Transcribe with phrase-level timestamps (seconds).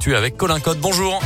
[0.00, 0.78] Tu es avec Colin Code.
[0.78, 1.20] Bonjour.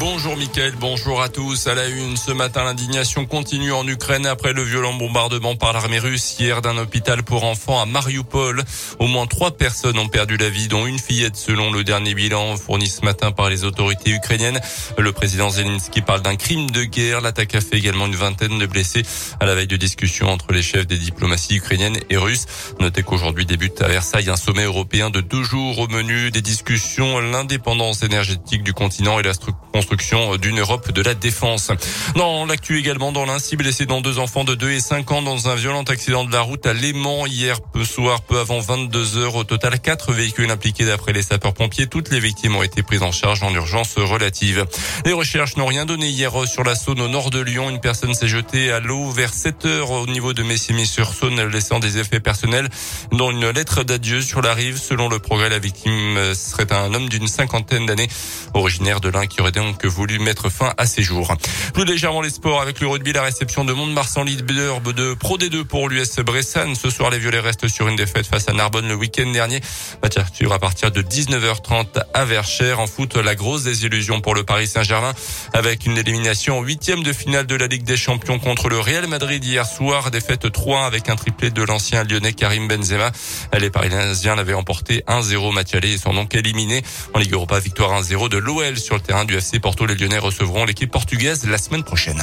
[0.00, 1.68] Bonjour Mickaël, bonjour à tous.
[1.68, 5.98] À la une, ce matin, l'indignation continue en Ukraine après le violent bombardement par l'armée
[5.98, 8.64] russe hier d'un hôpital pour enfants à Mariupol.
[8.98, 12.56] Au moins trois personnes ont perdu la vie, dont une fillette selon le dernier bilan
[12.56, 14.60] fourni ce matin par les autorités ukrainiennes.
[14.98, 17.20] Le président Zelensky parle d'un crime de guerre.
[17.20, 19.02] L'attaque a fait également une vingtaine de blessés
[19.38, 22.46] à la veille de discussions entre les chefs des diplomaties ukrainiennes et russes.
[22.80, 27.20] Notez qu'aujourd'hui débute à Versailles un sommet européen de deux jours au menu des discussions,
[27.20, 31.70] l'indépendance énergétique du continent et la structure construction d'une Europe de la défense.
[32.14, 35.20] Dans l'actu également, dans l'un, six blessés dont deux enfants de 2 et 5 ans
[35.20, 39.18] dans un violent accident de la route à Léman hier peu soir, peu avant 22
[39.18, 39.34] heures.
[39.34, 41.88] Au total, quatre véhicules impliqués d'après les sapeurs-pompiers.
[41.88, 44.64] Toutes les victimes ont été prises en charge en urgence relative.
[45.04, 47.68] Les recherches n'ont rien donné hier sur la Saône au nord de Lyon.
[47.68, 51.98] Une personne s'est jetée à l'eau vers 7 heures au niveau de Messimy-sur-Saône, laissant des
[51.98, 52.70] effets personnels,
[53.12, 54.78] dont une lettre d'adieu sur la rive.
[54.78, 58.08] Selon le progrès, la victime serait un homme d'une cinquantaine d'années,
[58.54, 61.34] originaire de l'un qui aurait donc voulu mettre fin à ses jours.
[61.74, 65.64] Plus légèrement les sports avec le rugby, la réception de Mont-de-Marsan leader de Pro D2
[65.64, 66.74] pour l'US Bressan.
[66.74, 69.60] Ce soir, les Violets restent sur une défaite face à Narbonne le week-end dernier.
[70.02, 72.80] Match à partir de 19h30 à Verchères.
[72.80, 75.12] En foot, la grosse désillusion pour le Paris Saint-Germain
[75.52, 79.06] avec une élimination en huitième de finale de la Ligue des Champions contre le Real
[79.06, 80.10] Madrid hier soir.
[80.10, 83.10] Défaite 3 avec un triplé de l'ancien lyonnais Karim Benzema.
[83.58, 86.82] Les Parisiens l'avaient emporté 1-0 match aller et sont donc éliminés.
[87.14, 89.86] En Ligue Europa, victoire 1-0 de l'OL sur le terrain du FC Porto.
[89.86, 92.22] Les Lyonnais recevront l'équipe portugaise la semaine prochaine.